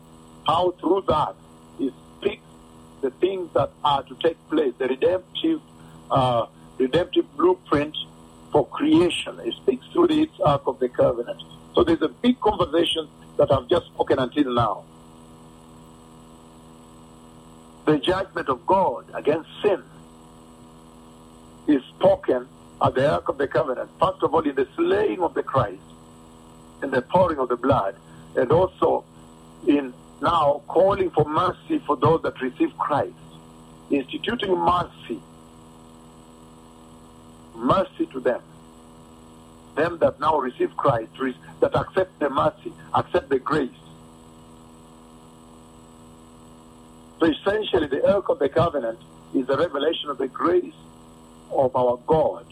[0.48, 1.36] how through that
[1.78, 2.44] he speaks
[3.02, 5.62] the things that are to take place, the redemptive,
[6.10, 6.46] uh,
[6.78, 7.96] redemptive blueprint
[8.52, 9.40] for creation.
[9.44, 11.42] He speaks through the Ark of the Covenant.
[11.76, 14.86] So there's a big conversation that I've just spoken until now.
[17.86, 19.84] The judgment of God against sin
[21.68, 22.48] is spoken
[22.82, 23.90] at the Ark of the Covenant.
[24.00, 25.82] First of all, in the slaying of the Christ
[26.82, 27.96] and the pouring of the blood,
[28.38, 29.04] and also
[29.68, 33.14] in now calling for mercy for those that receive Christ,
[33.92, 35.22] instituting mercy,
[37.56, 38.42] mercy to them
[39.76, 41.12] them that now receive Christ,
[41.60, 43.70] that accept the mercy, accept the grace.
[47.20, 49.00] So essentially, the Ark of the Covenant
[49.34, 50.74] is a revelation of the grace
[51.52, 52.46] of our God,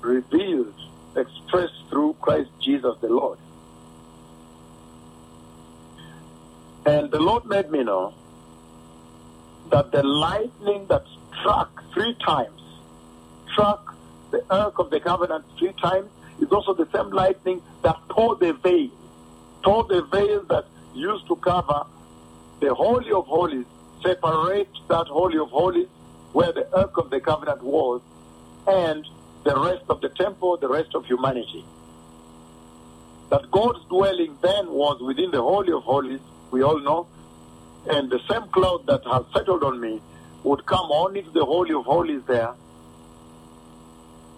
[0.00, 0.74] revealed,
[1.16, 3.38] expressed through Christ Jesus the Lord.
[6.84, 8.14] And the Lord made me know
[9.70, 11.04] that the lightning that
[11.40, 12.60] struck three times,
[13.50, 13.85] struck
[14.36, 16.10] the Ark of the Covenant three times
[16.40, 18.90] is also the same lightning that tore the veil,
[19.62, 21.84] tore the veil that used to cover
[22.60, 23.64] the Holy of Holies,
[24.02, 25.88] separate that Holy of Holies
[26.32, 28.02] where the Ark of the Covenant was,
[28.66, 29.06] and
[29.44, 31.64] the rest of the temple, the rest of humanity.
[33.30, 36.20] That God's dwelling then was within the Holy of Holies,
[36.50, 37.06] we all know,
[37.88, 40.02] and the same cloud that has settled on me
[40.44, 42.52] would come only to the Holy of Holies there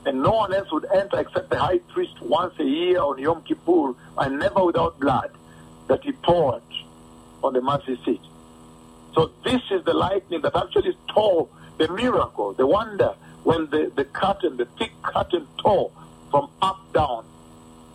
[0.07, 3.42] and no one else would enter except the high priest once a year on Yom
[3.42, 5.30] Kippur, and never without blood
[5.88, 6.62] that he poured
[7.42, 8.20] on the mercy seat.
[9.14, 14.05] So this is the lightning that actually tore the miracle, the wonder, when the, the
[14.05, 15.90] curtain, the thick curtain tore
[16.30, 17.24] from up down,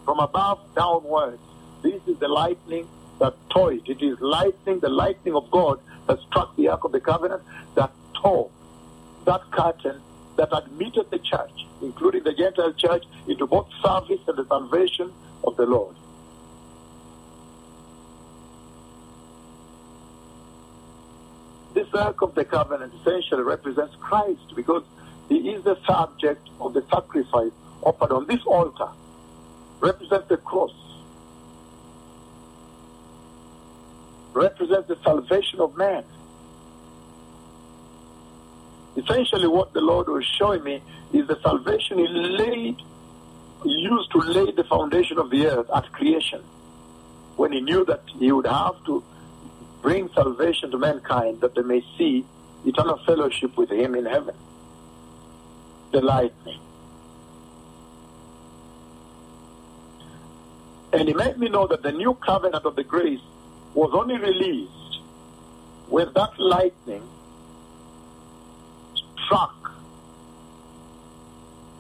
[0.06, 1.41] from above downwards.
[1.82, 2.88] This is the lightning
[3.20, 3.88] that tore it.
[3.88, 7.43] It is lightning, the lightning of God that struck the Ark of the Covenant,
[7.76, 8.49] that tore
[9.26, 10.01] that curtain
[10.36, 15.12] that admitted the church, including the Gentile church, into both service and the salvation
[15.44, 15.96] of the Lord.
[21.74, 24.84] This Ark of the Covenant essentially represents Christ because
[25.28, 28.90] he is the subject of the sacrifice offered on this altar,
[29.80, 30.74] represents the cross,
[34.34, 36.04] represents the salvation of man.
[38.96, 40.82] Essentially, what the Lord was showing me
[41.14, 42.78] is the salvation He laid,
[43.66, 46.41] used to lay the foundation of the earth at creation,
[47.36, 49.04] when He knew that He would have to
[49.84, 52.26] bring salvation to mankind that they may see
[52.66, 54.34] eternal fellowship with him in heaven.
[55.91, 56.60] The lightning.
[60.94, 63.20] And he made me know that the new covenant of the grace
[63.74, 65.02] was only released
[65.89, 67.04] when that lightning
[69.26, 69.71] struck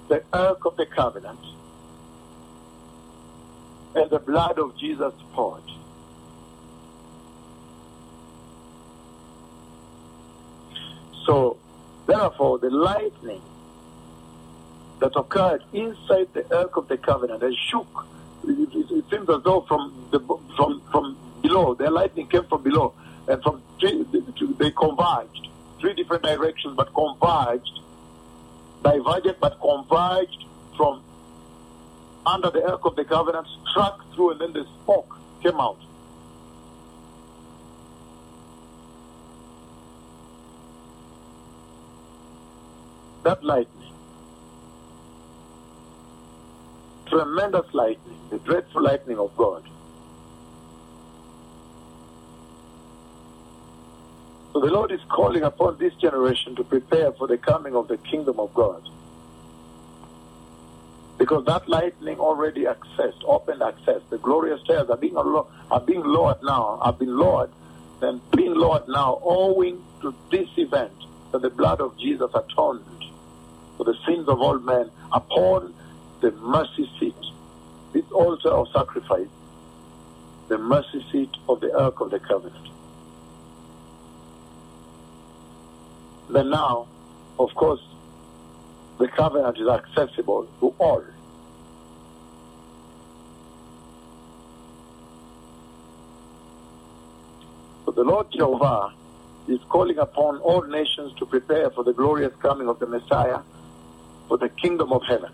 [0.09, 1.39] the ark of the covenant
[3.95, 5.61] and the blood of Jesus poured.
[11.25, 11.57] So,
[12.05, 13.41] therefore, the lightning
[14.99, 18.05] that occurred inside the ark of the covenant and shook.
[18.47, 20.19] It, it, it seems as though from the
[20.55, 22.93] from from below, the lightning came from below,
[23.27, 25.49] and from they converged,
[25.83, 27.81] three different directions, but converged,
[28.83, 30.45] diverged, but converged
[30.77, 31.03] from
[32.25, 35.77] under the ark of the covenant, struck through, and then the smoke came out.
[43.23, 43.91] That lightning,
[47.07, 49.67] tremendous lightning, the dreadful lightning of God.
[54.53, 57.97] So the Lord is calling upon this generation to prepare for the coming of the
[57.97, 58.87] kingdom of God.
[61.17, 64.01] Because that lightning already accessed, opened access.
[64.11, 67.49] The glorious stairs are being, are being lowered now, have been lowered,
[68.01, 70.93] and being lowered now owing to this event
[71.31, 72.85] that the blood of Jesus atoned
[73.77, 75.73] for the sins of all men upon
[76.21, 77.15] the mercy seat,
[77.91, 79.27] this altar of sacrifice,
[80.47, 82.69] the mercy seat of the Ark of the Covenant.
[86.29, 86.87] Then now,
[87.39, 87.81] of course,
[88.99, 91.03] the covenant is accessible to all.
[97.85, 98.93] So the Lord Jehovah
[99.47, 103.39] is calling upon all nations to prepare for the glorious coming of the Messiah
[104.27, 105.31] for the kingdom of heaven.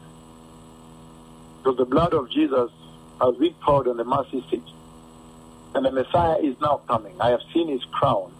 [1.57, 2.71] Because the blood of Jesus
[3.21, 4.63] has been poured on the mercy seat.
[5.75, 7.19] And the Messiah is now coming.
[7.21, 8.33] I have seen his crown.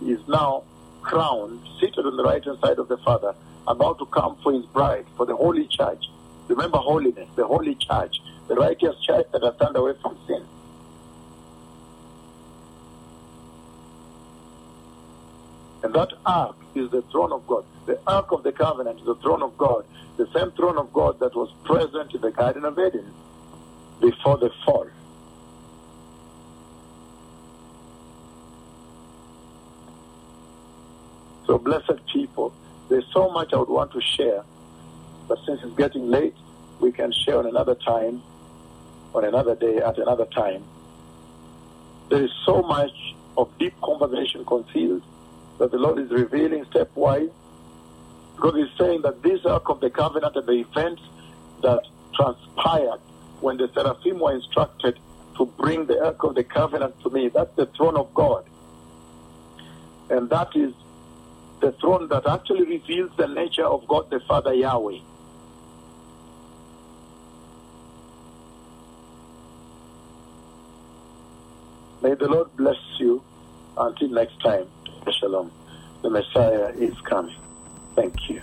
[0.00, 0.64] He is now
[1.06, 3.34] crowned, seated on the right hand side of the Father,
[3.68, 6.04] about to come for his bride, for the holy church.
[6.48, 10.44] Remember holiness, the holy church, the righteous church that has turned away from sin.
[15.84, 17.64] And that ark is the throne of God.
[17.86, 19.84] The ark of the covenant is the throne of God.
[20.16, 23.12] The same throne of God that was present in the Garden of Eden
[24.00, 24.88] before the fall.
[31.46, 32.52] So, blessed people,
[32.88, 34.42] there's so much I would want to share,
[35.28, 36.34] but since it's getting late,
[36.80, 38.22] we can share on another time,
[39.14, 40.64] on another day, at another time.
[42.08, 45.02] There is so much of deep conversation concealed
[45.58, 47.32] that the Lord is revealing stepwise,
[48.34, 51.02] because He's saying that this ark of the covenant and the events
[51.62, 51.80] that
[52.14, 53.00] transpired
[53.40, 54.98] when the seraphim were instructed
[55.36, 58.44] to bring the ark of the covenant to me, that's the throne of God.
[60.10, 60.72] And that is
[61.60, 64.98] the throne that actually reveals the nature of God the Father Yahweh.
[72.02, 73.22] May the Lord bless you
[73.76, 74.66] until next time.
[75.18, 75.50] Shalom.
[76.02, 77.36] The Messiah is coming.
[77.94, 78.42] Thank you.